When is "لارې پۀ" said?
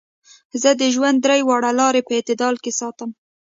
1.79-2.13